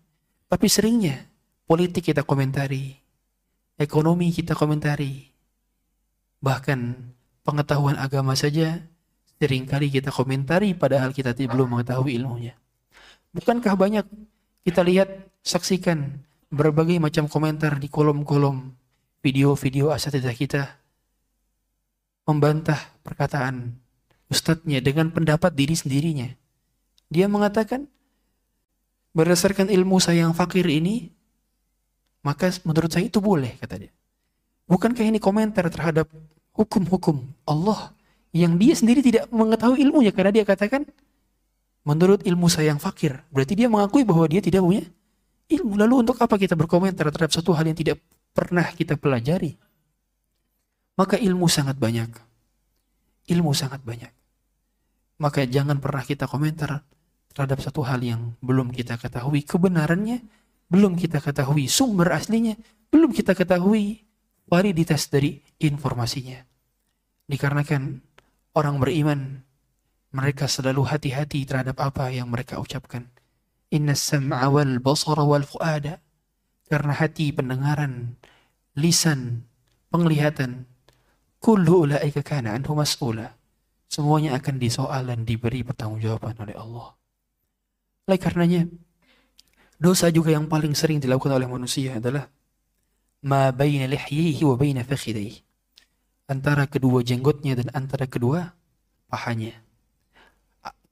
[0.51, 1.23] Tapi seringnya
[1.63, 2.99] politik kita komentari,
[3.79, 5.31] ekonomi kita komentari.
[6.43, 6.79] Bahkan
[7.47, 8.83] pengetahuan agama saja
[9.39, 12.59] sering kali kita komentari padahal kita belum mengetahui ilmunya.
[13.31, 14.05] Bukankah banyak
[14.63, 18.71] Kita lihat, saksikan berbagai macam komentar di kolom-kolom
[19.19, 20.82] video-video asatidah kita
[22.23, 23.75] membantah perkataan
[24.31, 26.29] ustadznya dengan pendapat diri sendirinya.
[27.11, 27.85] Dia mengatakan,
[29.13, 31.13] berdasarkan ilmu saya yang fakir ini,
[32.25, 33.91] maka menurut saya itu boleh, kata dia.
[34.65, 36.07] Bukankah ini komentar terhadap
[36.55, 37.91] hukum-hukum Allah
[38.33, 40.87] yang dia sendiri tidak mengetahui ilmunya karena dia katakan
[41.83, 43.19] menurut ilmu saya yang fakir.
[43.29, 44.87] Berarti dia mengakui bahwa dia tidak punya
[45.51, 45.75] ilmu.
[45.77, 47.99] Lalu untuk apa kita berkomentar terhadap satu hal yang tidak
[48.31, 49.59] pernah kita pelajari?
[50.93, 52.09] Maka ilmu sangat banyak.
[53.29, 54.13] Ilmu sangat banyak.
[55.17, 56.83] Maka jangan pernah kita komentar
[57.33, 60.21] terhadap satu hal yang belum kita ketahui kebenarannya,
[60.69, 62.53] belum kita ketahui sumber aslinya,
[62.93, 64.05] belum kita ketahui
[64.45, 66.45] validitas dari informasinya.
[67.25, 68.03] Dikarenakan
[68.53, 69.41] orang beriman
[70.13, 73.09] mereka selalu hati-hati terhadap apa yang mereka ucapkan.
[73.73, 75.97] Inna sam'a wal basara wal fuada.
[76.69, 78.17] Karena hati pendengaran,
[78.77, 79.45] lisan,
[79.93, 80.65] penglihatan,
[81.43, 83.35] kullu ulaika kana anhu mas'ula.
[83.91, 86.95] Semuanya akan disoal dan diberi pertanggungjawaban oleh Allah.
[88.07, 88.65] Oleh karenanya,
[89.77, 92.25] dosa juga yang paling sering dilakukan oleh manusia adalah
[93.27, 95.43] ma baina lihyihi wa baina fakhidaihi.
[96.31, 98.55] Antara kedua jenggotnya dan antara kedua
[99.11, 99.53] pahanya.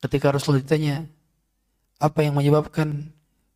[0.04, 1.08] Ketika Rasulullah ditanya,
[1.98, 3.10] apa yang menyebabkan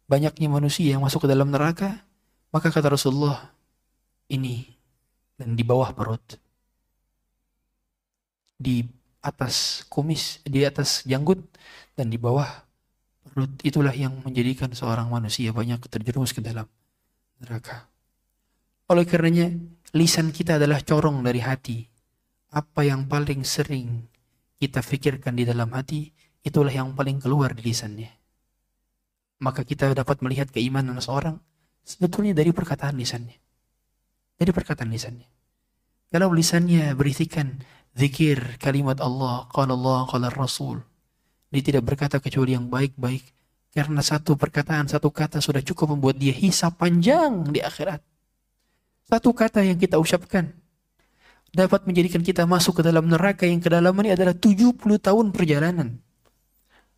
[0.09, 2.01] banyaknya manusia yang masuk ke dalam neraka?
[2.49, 3.51] Maka kata Rasulullah,
[4.31, 4.63] ini
[5.35, 6.44] dan di bawah perut.
[8.55, 8.87] Di
[9.25, 11.41] atas kumis, di atas janggut,
[11.97, 12.47] dan di bawah
[13.25, 13.51] perut.
[13.65, 16.69] Itulah yang menjadikan seorang manusia banyak terjerumus ke dalam
[17.41, 17.89] neraka.
[18.85, 19.49] Oleh karenanya,
[19.97, 21.89] lisan kita adalah corong dari hati.
[22.53, 24.05] Apa yang paling sering
[24.61, 26.13] kita pikirkan di dalam hati,
[26.45, 28.13] itulah yang paling keluar di lisannya.
[29.41, 31.41] Maka kita dapat melihat keimanan seorang
[31.83, 33.35] sebetulnya dari perkataan lisannya.
[34.39, 35.27] Dari perkataan lisannya.
[36.13, 37.59] Kalau lisannya berisikan
[37.95, 40.83] zikir kalimat Allah, qala Allah, qala Rasul.
[41.49, 43.23] Dia tidak berkata kecuali yang baik-baik.
[43.75, 47.99] Karena satu perkataan, satu kata sudah cukup membuat dia hisap panjang di akhirat
[49.05, 50.49] satu kata yang kita ucapkan
[51.53, 56.03] dapat menjadikan kita masuk ke dalam neraka yang kedalamannya adalah 70 tahun perjalanan.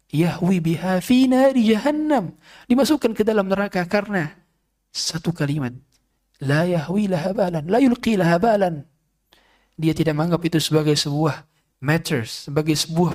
[0.08, 2.34] Yahwi biha fi nari jahannam.
[2.66, 4.34] Dimasukkan ke dalam neraka karena
[4.90, 5.76] satu kalimat.
[6.42, 8.88] La yahwi laha balan, la yulqi laha balan.
[9.78, 11.46] Dia tidak menganggap itu sebagai sebuah
[11.80, 13.14] matters, sebagai sebuah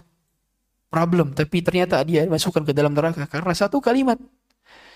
[0.87, 4.17] problem, tapi ternyata dia masukkan ke dalam neraka karena satu kalimat.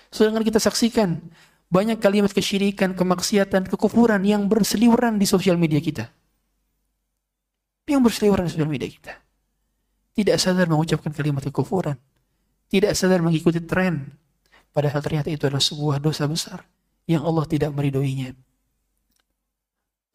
[0.07, 1.19] Sedangkan kita saksikan
[1.67, 6.07] banyak kalimat kesyirikan, kemaksiatan, kekufuran yang berseliweran di sosial media kita.
[7.87, 9.13] Yang berseliweran di sosial media kita.
[10.15, 11.99] Tidak sadar mengucapkan kalimat kekufuran.
[12.71, 14.15] Tidak sadar mengikuti tren.
[14.71, 16.63] Padahal ternyata itu adalah sebuah dosa besar
[17.07, 18.31] yang Allah tidak meridoinya.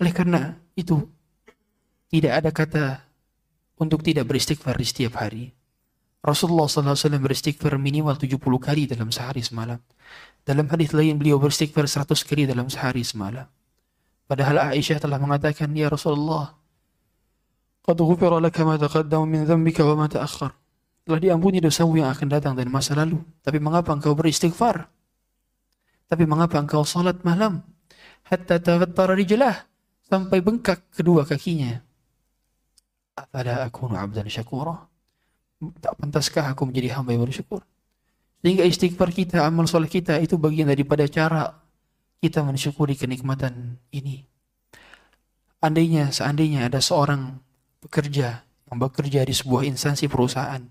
[0.01, 1.01] Oleh karena itu,
[2.13, 2.85] tidak ada kata
[3.81, 5.57] untuk tidak beristighfar di setiap hari.
[6.21, 9.81] Rasulullah SAW beristighfar minimal 70 kali dalam sehari semalam.
[10.45, 13.49] Dalam hadis lain beliau beristighfar 100 kali dalam sehari semalam.
[14.29, 16.53] Padahal Aisyah telah mengatakan, Ya Rasulullah,
[17.83, 20.07] Qad ghufira laka ma taqaddama min dhanbika wa ma.
[20.07, 23.19] Telah diampuni dosamu yang akan datang dan masa lalu.
[23.43, 24.87] Tapi mengapa engkau beristighfar?
[26.07, 27.67] Tapi mengapa engkau salat malam?
[28.31, 29.67] Hatta taghattara rijlah.
[30.07, 31.83] Sampai bengkak kedua kakinya.
[33.23, 34.91] Afala akunu abdan syakura?
[35.79, 37.63] Tak pantaskah aku menjadi hamba yang bersyukur?
[38.43, 41.55] Sehingga istighfar kita, amal soleh kita itu bagian daripada cara
[42.19, 44.27] kita mensyukuri kenikmatan ini.
[45.63, 47.39] Andainya, seandainya ada seorang
[47.79, 50.67] pekerja yang bekerja di sebuah instansi perusahaan,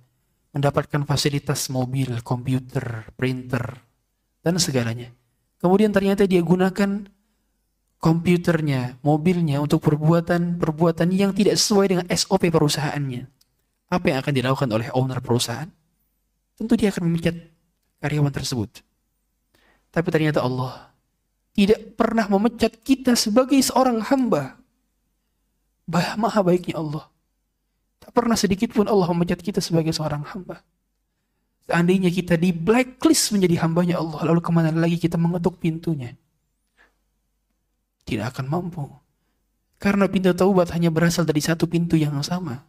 [0.52, 3.80] mendapatkan fasilitas mobil, komputer, printer,
[4.44, 5.08] dan segalanya.
[5.64, 7.08] Kemudian ternyata dia gunakan
[8.02, 13.30] komputernya, mobilnya untuk perbuatan-perbuatan yang tidak sesuai dengan SOP perusahaannya.
[13.94, 15.70] Apa yang akan dilakukan oleh owner perusahaan?
[16.58, 17.38] Tentu dia akan memecat
[18.02, 18.82] karyawan tersebut.
[19.94, 20.92] Tapi ternyata Allah
[21.54, 24.58] tidak pernah memecat kita sebagai seorang hamba.
[25.86, 27.06] Bah, maha baiknya Allah.
[28.02, 30.66] Tak pernah sedikit pun Allah memecat kita sebagai seorang hamba.
[31.70, 36.18] Seandainya kita di blacklist menjadi hambanya Allah, lalu ke mana lagi kita mengetuk pintunya?
[38.06, 38.86] Tidak akan mampu.
[39.82, 42.62] Karena pintu taubat hanya berasal dari satu pintu yang sama.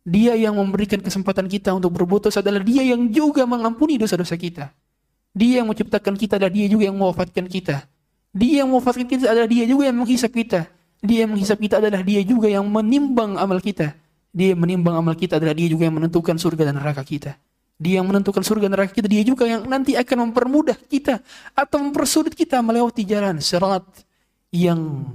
[0.00, 4.72] Dia yang memberikan kesempatan kita untuk berbuat dosa adalah dia yang juga mengampuni dosa-dosa kita.
[5.36, 7.84] Dia yang menciptakan kita adalah dia juga yang mewafatkan kita.
[8.32, 10.60] Dia yang mewafatkan kita adalah dia juga yang menghisap kita.
[11.04, 13.92] Dia yang menghisap kita adalah dia juga yang menimbang amal kita.
[14.32, 17.36] Dia yang menimbang amal kita adalah dia juga yang menentukan surga dan neraka kita.
[17.80, 21.24] Dia yang menentukan surga neraka kita, dia juga yang nanti akan mempermudah kita
[21.56, 23.84] atau mempersulit kita melewati jalan serat
[24.50, 25.06] yang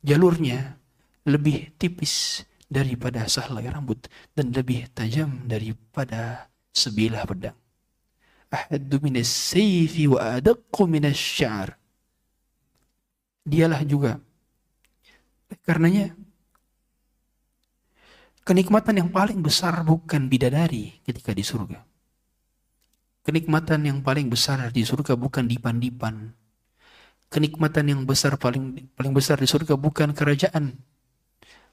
[0.00, 0.80] jalurnya
[1.28, 7.56] lebih tipis daripada sehelai rambut dan lebih tajam daripada sebilah pedang.
[8.48, 11.76] Ahaddu minas sayfi wa adaqqu minas syar.
[13.44, 14.20] Dialah juga.
[15.64, 16.12] Karenanya
[18.48, 21.84] Kenikmatan yang paling besar bukan bidadari ketika di surga.
[23.20, 26.32] Kenikmatan yang paling besar di surga bukan dipan-dipan.
[27.28, 30.80] Kenikmatan yang besar paling paling besar di surga bukan kerajaan.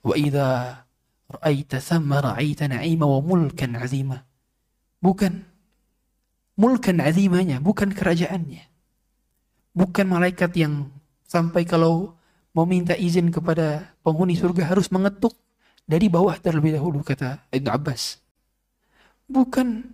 [0.04, 0.84] Wa idza
[1.32, 4.20] ra'aita thamma ra'aita na'ima wa mulkan 'azima.
[5.00, 5.48] Bukan
[6.60, 8.64] mulkan 'azimanya, bukan kerajaannya.
[9.76, 10.92] Bukan malaikat yang
[11.28, 12.16] sampai kalau
[12.56, 15.36] mau minta izin kepada penghuni surga harus mengetuk
[15.84, 18.24] dari bawah terlebih dahulu kata Ibn Abbas.
[19.28, 19.92] Bukan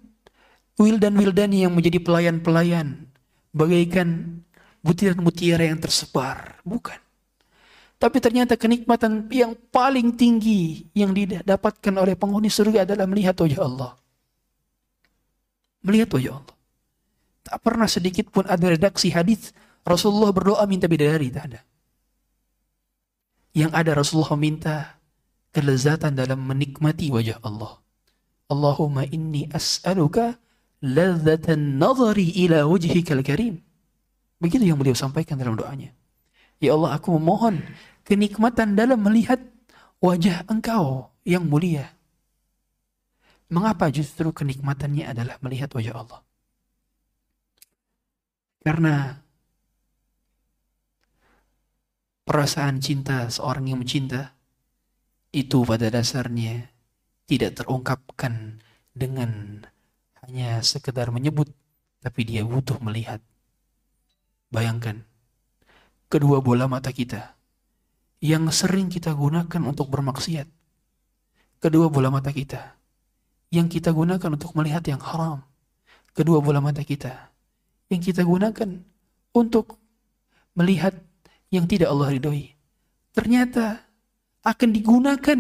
[0.78, 3.10] wildan-wildani yang menjadi pelayan-pelayan
[3.52, 4.42] bagaikan
[4.82, 6.98] butiran-mutiara yang tersebar, bukan.
[8.02, 13.92] Tapi ternyata kenikmatan yang paling tinggi yang didapatkan oleh penghuni surga adalah melihat wajah Allah.
[15.86, 16.56] Melihat wajah Allah.
[17.46, 19.54] Tak pernah sedikit pun ada redaksi hadis
[19.86, 21.62] Rasulullah berdoa minta bidadari, tak ada.
[23.54, 24.76] Yang ada Rasulullah minta
[25.54, 27.82] kelezatan dalam menikmati wajah Allah.
[28.50, 30.42] Allahumma inni as'aluka
[30.82, 33.62] ladzatan nazari ila wajhikal karim.
[34.42, 35.94] Begitu yang beliau sampaikan dalam doanya.
[36.58, 37.62] Ya Allah, aku memohon
[38.02, 39.38] kenikmatan dalam melihat
[40.02, 41.94] wajah engkau yang mulia.
[43.54, 46.22] Mengapa justru kenikmatannya adalah melihat wajah Allah?
[48.66, 49.22] Karena
[52.26, 54.34] perasaan cinta seorang yang mencinta
[55.34, 56.70] itu pada dasarnya
[57.30, 58.62] tidak terungkapkan
[58.94, 59.64] dengan
[60.22, 61.50] hanya sekedar menyebut,
[62.02, 63.22] tapi dia butuh melihat.
[64.52, 65.08] Bayangkan,
[66.12, 67.40] kedua bola mata kita
[68.20, 70.44] yang sering kita gunakan untuk bermaksiat,
[71.64, 72.76] kedua bola mata kita
[73.48, 75.40] yang kita gunakan untuk melihat yang haram,
[76.12, 77.32] kedua bola mata kita
[77.88, 78.84] yang kita gunakan
[79.32, 79.80] untuk
[80.52, 81.00] melihat
[81.48, 82.52] yang tidak Allah ridhoi.
[83.16, 83.88] Ternyata
[84.44, 85.40] akan digunakan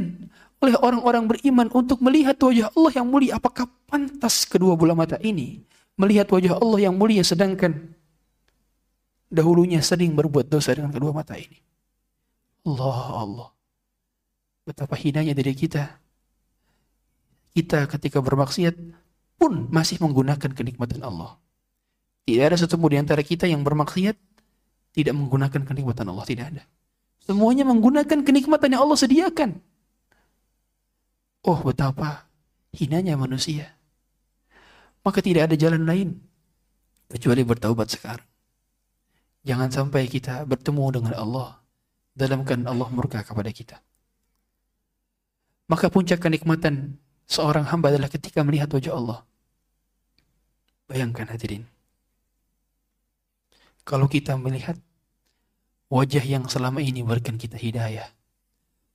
[0.63, 3.35] oleh orang-orang beriman untuk melihat wajah Allah yang mulia.
[3.35, 5.67] Apakah pantas kedua bola mata ini
[5.99, 7.91] melihat wajah Allah yang mulia sedangkan
[9.31, 11.57] dahulunya sering berbuat dosa dengan kedua mata ini?
[12.67, 13.49] Allah Allah.
[14.67, 15.97] Betapa hinanya dari kita.
[17.55, 18.75] Kita ketika bermaksiat
[19.39, 21.39] pun masih menggunakan kenikmatan Allah.
[22.27, 24.13] Tidak ada satu di antara kita yang bermaksiat
[24.93, 26.27] tidak menggunakan kenikmatan Allah.
[26.27, 26.63] Tidak ada.
[27.25, 29.57] Semuanya menggunakan kenikmatan yang Allah sediakan.
[31.41, 32.29] Oh betapa
[32.71, 33.73] hinanya manusia.
[35.01, 36.09] Maka tidak ada jalan lain
[37.09, 38.30] kecuali bertaubat sekarang.
[39.41, 41.57] Jangan sampai kita bertemu dengan Allah
[42.13, 43.77] dalam keadaan Allah murka kepada kita.
[45.65, 49.19] Maka puncak kenikmatan seorang hamba adalah ketika melihat wajah Allah.
[50.85, 51.65] Bayangkan hadirin.
[53.81, 54.77] Kalau kita melihat
[55.91, 58.07] Wajah yang selama ini memberikan kita hidayah.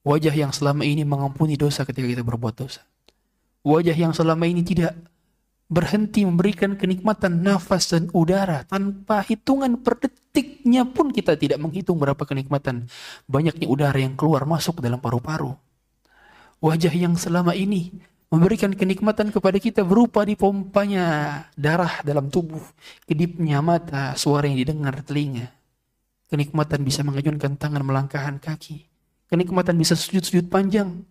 [0.01, 2.89] Wajah yang selama ini mengampuni dosa ketika kita berbuat dosa.
[3.61, 4.97] Wajah yang selama ini tidak
[5.67, 12.23] berhenti memberikan kenikmatan nafas dan udara tanpa hitungan per detiknya pun kita tidak menghitung berapa
[12.23, 12.87] kenikmatan
[13.27, 15.55] banyaknya udara yang keluar masuk dalam paru-paru.
[16.63, 17.93] Wajah yang selama ini
[18.31, 21.05] memberikan kenikmatan kepada kita berupa dipompanya
[21.55, 22.63] darah dalam tubuh,
[23.05, 25.57] kedipnya mata, suara yang didengar telinga,
[26.27, 28.91] Kenikmatan bisa mengajunkan tangan melangkahkan kaki.
[29.31, 31.07] Kenikmatan bisa sujud-sujud panjang.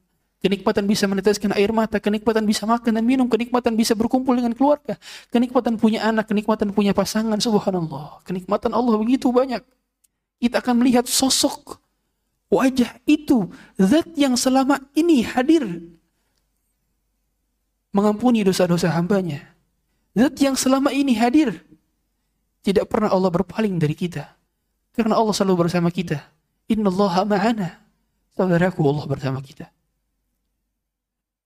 [0.45, 1.97] Kenikmatan bisa meneteskan air mata.
[1.97, 3.25] Kenikmatan bisa makan dan minum.
[3.25, 4.93] Kenikmatan bisa berkumpul dengan keluarga.
[5.33, 6.29] Kenikmatan punya anak.
[6.29, 7.41] Kenikmatan punya pasangan.
[7.41, 8.21] Subhanallah.
[8.21, 9.65] Kenikmatan Allah begitu banyak.
[10.37, 11.81] Kita akan melihat sosok
[12.53, 13.49] wajah itu.
[13.81, 15.65] Zat yang selama ini hadir.
[17.89, 19.49] Mengampuni dosa-dosa hambanya.
[20.13, 21.57] Zat yang selama ini hadir.
[22.61, 24.29] Tidak pernah Allah berpaling dari kita.
[24.93, 26.21] Karena Allah selalu bersama kita.
[26.69, 27.69] Inna Allah ma'ana.
[28.37, 29.73] Saudaraku Allah bersama kita.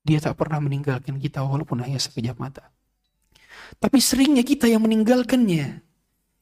[0.10, 2.66] Dia tak pernah meninggalkan kita walaupun hanya sekejap mata.
[3.78, 5.86] Tapi seringnya kita yang meninggalkannya.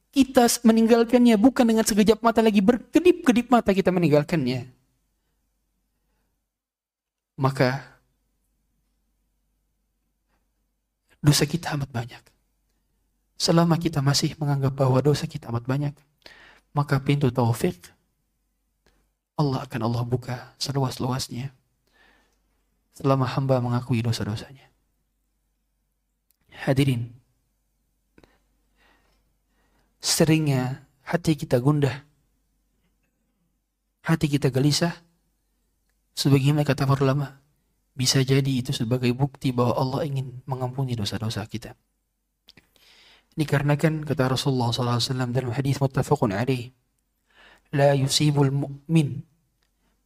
[0.08, 2.64] Kita meninggalkannya bukan dengan sekejap mata lagi.
[2.64, 4.72] Berkedip-kedip mata kita meninggalkannya.
[7.36, 7.84] Maka
[11.20, 12.24] dosa kita amat banyak.
[13.36, 15.94] Selama kita masih menganggap bahwa dosa kita amat banyak,
[16.72, 17.76] maka pintu taufik
[19.38, 21.52] Allah akan Allah buka seluas-luasnya
[22.97, 24.69] selama hamba mengakui dosa-dosanya.
[26.53, 27.11] Hadirin,
[29.99, 32.05] seringnya hati kita gundah,
[34.05, 34.93] hati kita gelisah,
[36.13, 37.41] sebagaimana kata para ulama,
[37.97, 41.73] bisa jadi itu sebagai bukti bahwa Allah ingin mengampuni dosa-dosa kita.
[43.33, 46.69] Ini karena kan kata Rasulullah SAW dalam hadis muttafaqun alaih,
[47.73, 49.09] لا يصيب المؤمن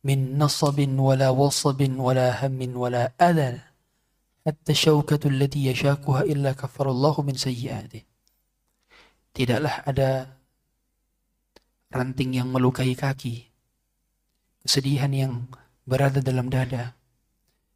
[0.07, 3.59] من نصب ولا وصب ولا هم ولا أذى
[4.47, 8.03] حتى الشوكة التي يشاكها إلا كفر الله من سيئاته
[9.37, 10.33] Tidaklah ada
[11.93, 13.45] ranting yang melukai kaki,
[14.65, 15.45] kesedihan yang
[15.85, 16.97] berada dalam dada,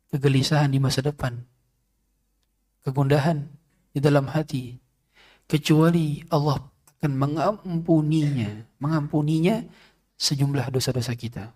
[0.09, 1.37] kegelisahan di masa depan,
[2.81, 3.45] kegundahan
[3.93, 4.81] di dalam hati,
[5.45, 6.65] kecuali Allah
[6.97, 9.61] akan mengampuninya, mengampuninya
[10.17, 11.53] sejumlah dosa-dosa kita.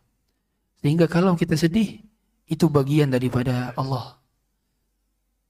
[0.81, 2.01] Sehingga kalau kita sedih,
[2.51, 4.21] itu bagian daripada Allah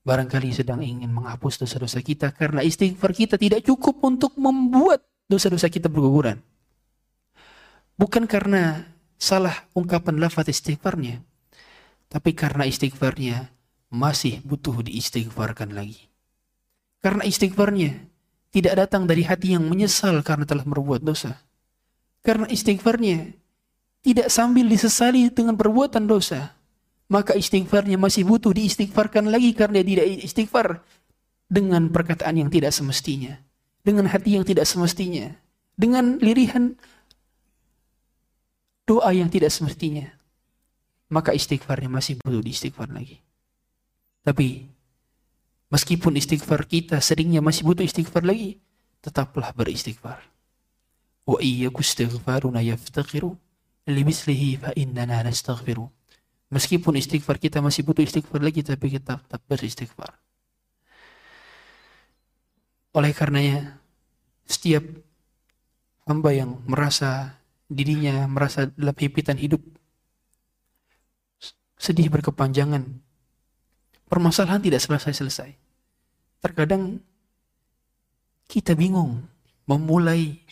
[0.04, 5.92] barangkali sedang ingin menghapus dosa-dosa kita karena istighfar kita tidak cukup untuk membuat dosa-dosa kita
[5.92, 6.40] berguguran.
[8.00, 8.88] Bukan karena
[9.20, 11.20] salah ungkapan lafaz istighfarnya,
[12.08, 13.52] tapi karena istighfarnya
[13.92, 16.08] masih butuh diistighfarkan lagi.
[17.04, 18.08] Karena istighfarnya
[18.50, 21.36] tidak datang dari hati yang menyesal karena telah berbuat dosa.
[22.20, 23.39] Karena istighfarnya
[24.00, 26.56] tidak sambil disesali dengan perbuatan dosa,
[27.10, 30.80] maka istighfarnya masih butuh diistighfarkan lagi karena tidak istighfar
[31.50, 33.36] dengan perkataan yang tidak semestinya,
[33.82, 35.34] dengan hati yang tidak semestinya,
[35.74, 36.78] dengan lirihan
[38.86, 40.07] doa yang tidak semestinya.
[41.11, 43.18] Maka istighfarnya masih butuh diistighfar lagi.
[44.22, 44.62] Tapi
[45.74, 48.62] meskipun istighfar kita seringnya masih butuh istighfar lagi,
[49.03, 50.22] tetaplah beristighfar.
[51.26, 53.34] Wa iyyaku istighfaruna yaftaqiru
[53.87, 55.89] limislihi fa innana nastaghfiru.
[56.51, 60.18] Meskipun istighfar kita masih butuh istighfar lagi, tapi kita tetap beristighfar.
[62.91, 63.78] Oleh karenanya,
[64.51, 64.83] setiap
[66.11, 67.39] hamba yang merasa
[67.70, 69.62] dirinya merasa dalam himpitan hidup
[71.78, 72.83] sedih berkepanjangan,
[74.11, 75.55] permasalahan tidak selesai-selesai.
[76.43, 76.99] Terkadang
[78.51, 79.22] kita bingung
[79.70, 80.43] memulai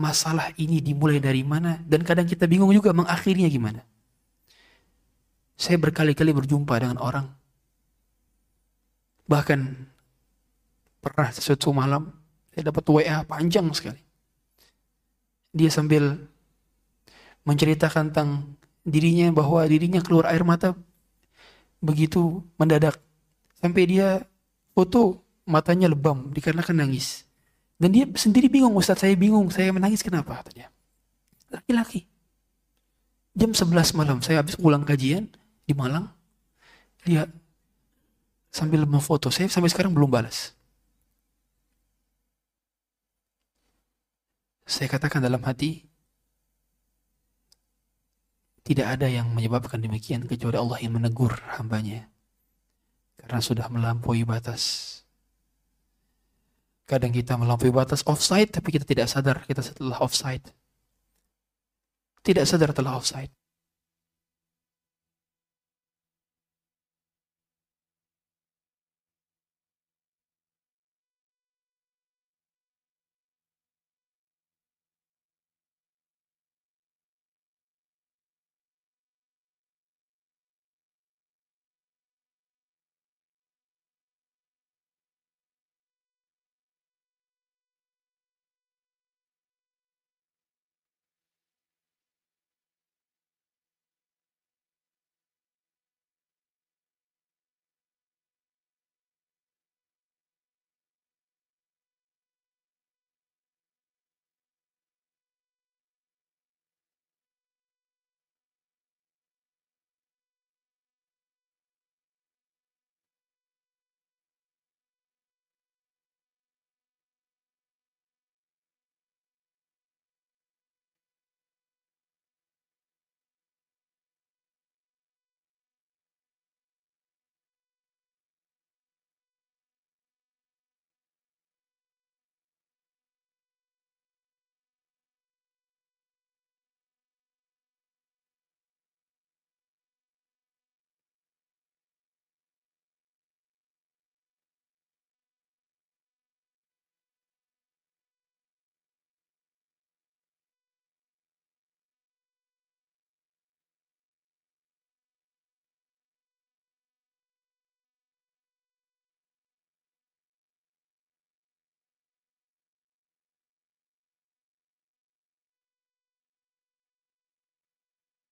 [0.00, 3.84] masalah ini dimulai dari mana dan kadang kita bingung juga mengakhirinya gimana.
[5.60, 7.28] Saya berkali-kali berjumpa dengan orang.
[9.28, 9.60] Bahkan
[11.04, 12.08] pernah sesuatu malam
[12.50, 14.00] saya dapat WA panjang sekali.
[15.52, 16.16] Dia sambil
[17.44, 18.56] menceritakan tentang
[18.88, 20.72] dirinya bahwa dirinya keluar air mata
[21.84, 22.96] begitu mendadak.
[23.60, 24.24] Sampai dia
[24.72, 27.29] foto matanya lebam dikarenakan nangis.
[27.80, 30.44] Dan dia sendiri bingung, Ustaz saya bingung, saya menangis kenapa?
[31.48, 32.04] Laki-laki.
[33.32, 35.32] Jam 11 malam, saya habis pulang kajian,
[35.64, 36.12] di Malang,
[37.08, 37.24] dia
[38.52, 39.32] sambil memfoto.
[39.32, 40.52] Saya sampai sekarang belum balas.
[44.68, 45.88] Saya katakan dalam hati,
[48.60, 52.06] tidak ada yang menyebabkan demikian kecuali Allah yang menegur hambanya.
[53.16, 55.02] Karena sudah melampaui batas.
[56.90, 60.42] Kadang kita melampaui batas offside, tapi kita tidak sadar kita setelah offside.
[62.26, 63.30] Tidak sadar telah offside.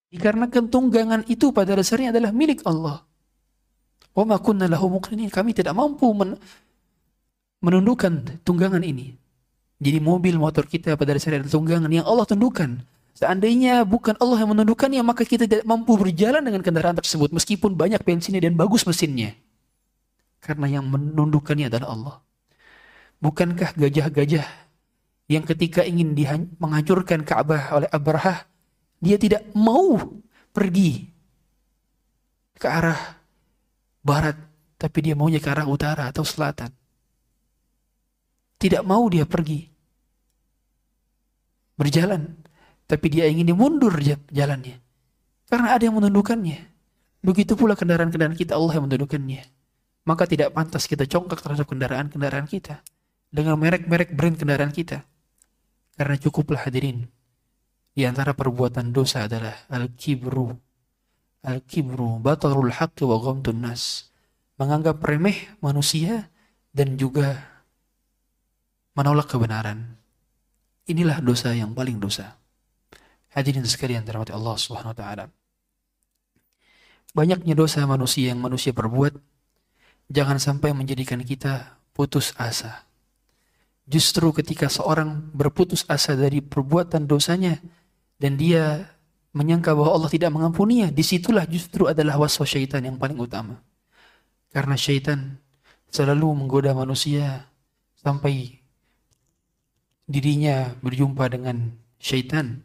[0.09, 3.04] Dikarenakan tunggangan itu pada dasarnya adalah milik Allah.
[4.16, 5.28] Wa ma kunna lahu muqrinin.
[5.28, 6.40] Kami tidak mampu men
[7.61, 9.12] menundukkan tunggangan ini.
[9.78, 12.82] Jadi mobil motor kita pada dasarnya adalah tunggangan yang Allah tundukkan.
[13.18, 17.98] Seandainya bukan Allah yang menundukkannya, maka kita tidak mampu berjalan dengan kendaraan tersebut meskipun banyak
[18.06, 19.34] bensinnya dan bagus mesinnya.
[20.38, 22.16] Karena yang menundukkannya adalah Allah.
[23.18, 24.46] Bukankah gajah-gajah
[25.26, 26.14] yang ketika ingin
[26.62, 28.46] menghancurkan Ka'bah oleh Abraha,
[28.99, 29.94] dia tidak mau
[30.51, 31.07] pergi
[32.59, 32.99] ke arah
[34.03, 34.34] barat,
[34.74, 36.74] tapi dia maunya ke arah utara atau selatan.
[38.59, 39.70] Tidak mau dia pergi
[41.78, 42.26] berjalan,
[42.90, 43.94] tapi dia ingin dimundur
[44.34, 44.82] jalannya.
[45.46, 46.61] Karena ada yang menundukkannya.
[47.22, 49.42] Begitu pula kendaraan-kendaraan kita Allah yang menundukkannya.
[50.05, 52.82] Maka tidak pantas kita congkak terhadap kendaraan-kendaraan kita
[53.30, 55.07] dengan merek-merek brand kendaraan kita.
[55.94, 57.07] Karena cukuplah hadirin.
[57.99, 60.55] Di antara perbuatan dosa adalah al-kibru.
[61.42, 64.14] Al-kibru batarul haqqi wa ghamtun nas.
[64.55, 66.30] Menganggap remeh manusia
[66.70, 67.42] dan juga
[68.94, 69.99] menolak kebenaran.
[70.86, 72.38] Inilah dosa yang paling dosa.
[73.34, 75.24] Hadirin sekalian dirahmati Allah Subhanahu wa taala.
[77.18, 79.18] Banyaknya dosa manusia yang manusia perbuat
[80.07, 82.86] jangan sampai menjadikan kita putus asa.
[83.90, 87.59] Justru ketika seorang berputus asa dari perbuatan dosanya
[88.19, 88.91] dan dia
[89.31, 93.62] menyangka bahwa Allah tidak mengampuninya, di situlah justru adalah waswas syaitan yang paling utama.
[94.51, 95.39] Karena syaitan
[95.89, 97.47] selalu menggoda manusia
[97.95, 98.59] sampai
[100.09, 101.71] dirinya berjumpa dengan
[102.03, 102.64] syaitan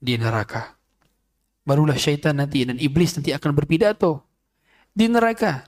[0.00, 0.78] di neraka.
[1.64, 4.24] Barulah syaitan nanti dan iblis nanti akan berpidato
[4.92, 5.66] di neraka.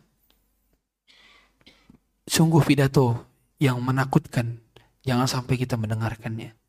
[2.26, 3.26] Sungguh pidato
[3.60, 4.60] yang menakutkan.
[5.06, 6.65] Jangan sampai kita mendengarkannya.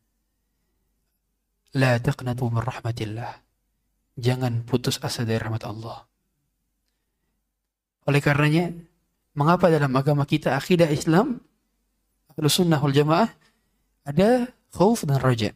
[1.76, 3.32] La taqnatu min rahmatillah.
[4.16, 6.08] Jangan putus asa dari rahmat Allah.
[8.08, 8.72] Oleh karenanya,
[9.36, 11.44] mengapa dalam agama kita akidah Islam,
[12.40, 13.28] Sunnah wal Jamaah,
[14.08, 15.52] ada khauf dan raja.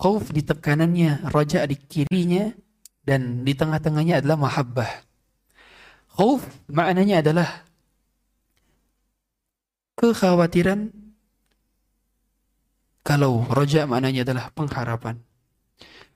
[0.00, 2.48] Khauf di tekanannya, raja di kirinya,
[3.04, 4.90] dan di tengah-tengahnya adalah mahabbah.
[6.16, 7.68] Khauf maknanya adalah
[10.00, 11.03] kekhawatiran
[13.04, 15.20] kalau roja maknanya adalah pengharapan.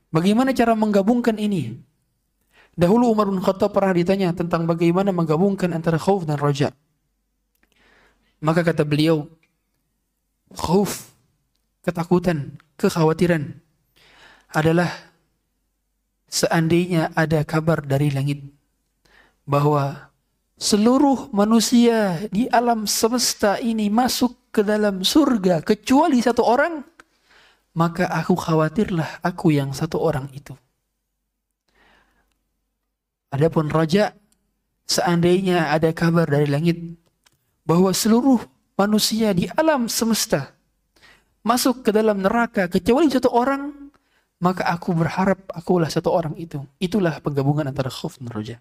[0.09, 1.77] Bagaimana cara menggabungkan ini?
[2.73, 6.73] Dahulu Umar bin Khattab pernah ditanya tentang bagaimana menggabungkan antara khauf dan roja.
[8.41, 9.29] Maka kata beliau,
[10.55, 11.13] khauf,
[11.85, 13.61] ketakutan, kekhawatiran
[14.55, 14.89] adalah
[16.31, 18.41] seandainya ada kabar dari langit
[19.45, 20.08] bahwa
[20.59, 26.83] seluruh manusia di alam semesta ini masuk ke dalam surga kecuali satu orang,
[27.79, 30.53] maka aku khawatirlah aku yang satu orang itu.
[33.31, 34.19] Adapun raja,
[34.83, 36.77] seandainya ada kabar dari langit
[37.63, 38.43] bahwa seluruh
[38.75, 40.59] manusia di alam semesta
[41.47, 43.71] masuk ke dalam neraka kecuali satu orang,
[44.43, 46.59] maka aku berharap akulah satu orang itu.
[46.83, 48.57] Itulah penggabungan antara khauf dan raja.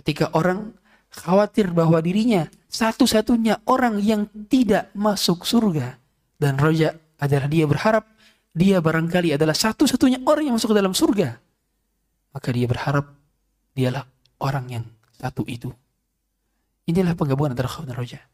[0.00, 0.72] Ketika orang
[1.12, 6.00] khawatir bahwa dirinya satu-satunya orang yang tidak masuk surga.
[6.40, 8.08] Dan roja adalah dia berharap
[8.56, 11.36] dia barangkali adalah satu-satunya orang yang masuk ke dalam surga.
[12.32, 13.12] Maka dia berharap
[13.76, 14.08] dialah
[14.40, 14.84] orang yang
[15.20, 15.68] satu itu.
[16.88, 18.24] Inilah penggabungan antara khauf dan roja.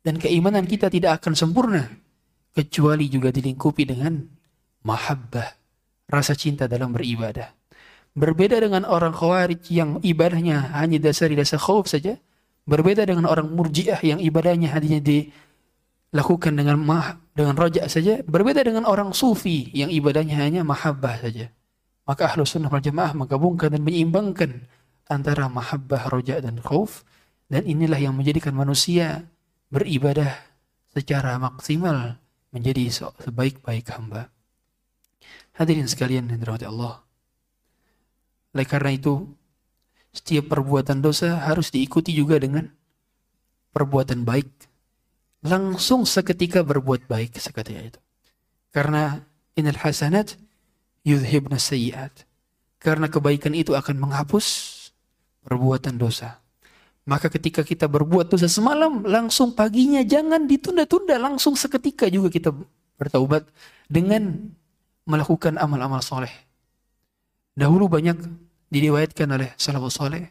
[0.00, 1.84] Dan keimanan kita tidak akan sempurna
[2.56, 4.16] kecuali juga dilingkupi dengan
[4.88, 5.48] mahabbah,
[6.08, 7.59] rasa cinta dalam beribadah.
[8.10, 12.18] Berbeda dengan orang khawarij yang ibadahnya hanya dasari dasar khauf saja.
[12.66, 18.18] Berbeda dengan orang murjiah yang ibadahnya hanya dilakukan dengan mah dengan rojak saja.
[18.26, 21.54] Berbeda dengan orang sufi yang ibadahnya hanya mahabbah saja.
[22.02, 24.66] Maka ahlu sunnah wal jamaah menggabungkan dan menyeimbangkan
[25.06, 27.06] antara mahabbah, rojak dan khauf.
[27.50, 29.26] Dan inilah yang menjadikan manusia
[29.70, 30.34] beribadah
[30.90, 32.18] secara maksimal
[32.50, 34.30] menjadi sebaik-baik hamba.
[35.54, 37.02] Hadirin sekalian yang dirahmati Allah.
[38.50, 39.30] Oleh karena itu,
[40.10, 42.66] setiap perbuatan dosa harus diikuti juga dengan
[43.70, 44.50] perbuatan baik.
[45.46, 48.00] Langsung seketika berbuat baik seketika itu.
[48.74, 49.22] Karena
[49.54, 50.34] inal hasanat
[51.06, 52.26] yudhibna sayyiat.
[52.82, 54.46] Karena kebaikan itu akan menghapus
[55.46, 56.42] perbuatan dosa.
[57.08, 62.52] Maka ketika kita berbuat dosa semalam, langsung paginya jangan ditunda-tunda, langsung seketika juga kita
[63.00, 63.48] bertaubat
[63.88, 64.52] dengan
[65.08, 66.49] melakukan amal-amal soleh
[67.58, 68.16] Dahulu banyak
[68.70, 70.30] diriwayatkan oleh salafus soleh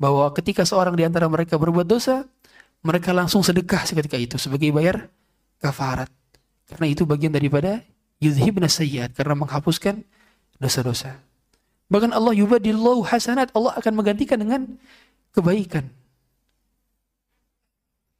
[0.00, 2.24] bahwa ketika seorang di antara mereka berbuat dosa,
[2.80, 5.12] mereka langsung sedekah seketika itu sebagai bayar
[5.60, 6.08] kafarat.
[6.64, 7.84] Karena itu bagian daripada
[8.16, 10.00] yudhibna sayyiat karena menghapuskan
[10.56, 11.20] dosa-dosa.
[11.92, 14.80] Bahkan Allah yubadillahu hasanat, Allah akan menggantikan dengan
[15.36, 15.90] kebaikan.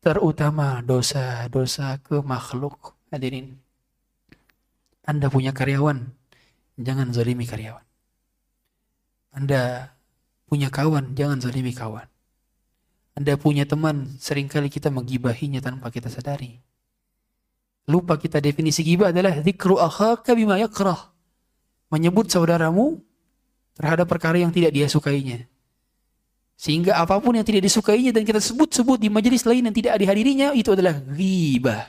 [0.00, 2.96] Terutama dosa-dosa ke makhluk.
[3.14, 3.56] Hadirin.
[5.06, 6.12] Anda punya karyawan,
[6.78, 7.89] jangan zalimi karyawan.
[9.30, 9.94] Anda
[10.50, 12.06] punya kawan, jangan zalimi kawan.
[13.14, 16.58] Anda punya teman, sering kali kita menggibahinya tanpa kita sadari.
[17.90, 21.10] Lupa kita definisi gibah adalah zikru akhaka bima yakrah.
[21.90, 23.02] Menyebut saudaramu
[23.74, 25.50] terhadap perkara yang tidak dia sukainya.
[26.60, 30.52] Sehingga apa pun yang tidak disukainya dan kita sebut-sebut di majelis lain yang tidak dihadirinya
[30.52, 31.88] itu adalah ghibah.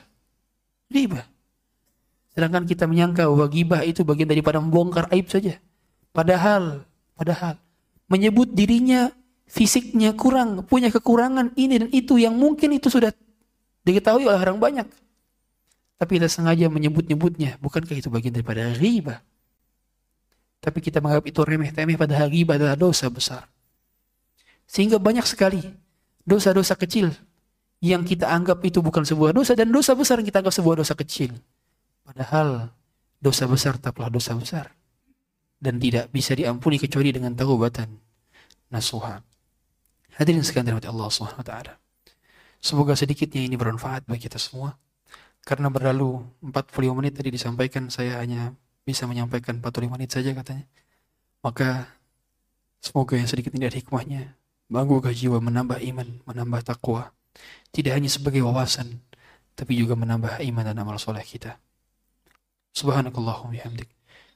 [0.88, 1.28] Ghibah.
[2.32, 5.60] Sedangkan kita menyangka bahwa ghibah itu bagian daripada membongkar aib saja.
[6.16, 7.56] Padahal, padahal
[8.12, 9.08] menyebut dirinya
[9.48, 13.12] fisiknya kurang, punya kekurangan ini dan itu yang mungkin itu sudah
[13.84, 14.88] diketahui oleh orang banyak.
[16.00, 19.20] Tapi kita sengaja menyebut-nyebutnya, bukankah itu bagian daripada ghibah?
[20.62, 23.46] Tapi kita menganggap itu remeh-temeh padahal ghibah adalah dosa besar.
[24.66, 25.62] Sehingga banyak sekali
[26.24, 27.12] dosa-dosa kecil
[27.82, 30.94] yang kita anggap itu bukan sebuah dosa dan dosa besar yang kita anggap sebuah dosa
[30.94, 31.34] kecil.
[32.06, 32.70] Padahal
[33.22, 34.74] dosa besar tetaplah dosa besar
[35.62, 37.86] dan tidak bisa diampuni kecuali dengan taubatan
[38.74, 39.22] nasuha.
[40.18, 41.72] Hadirin sekalian dirahmati Allah Subhanahu wa taala.
[42.58, 44.74] Semoga sedikitnya ini bermanfaat bagi kita semua.
[45.42, 50.66] Karena berlalu 45 menit tadi disampaikan saya hanya bisa menyampaikan 45 menit saja katanya.
[51.42, 51.90] Maka
[52.78, 54.34] semoga yang sedikit ini ada hikmahnya.
[54.70, 57.10] Menggugah jiwa, menambah iman, menambah takwa.
[57.74, 59.02] Tidak hanya sebagai wawasan,
[59.58, 61.58] tapi juga menambah iman dan amal soleh kita.
[62.72, 63.90] Subhanakallahumma bihamdik.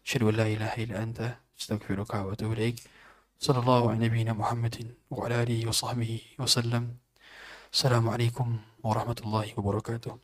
[0.07, 2.77] أشهد أن لا إله إلا أنت أستغفرك وأتوب إليك.
[3.39, 6.95] صلى الله على نبينا محمد وعلى آله وصحبه وسلم.
[7.73, 10.19] السلام عليكم ورحمة الله وبركاته.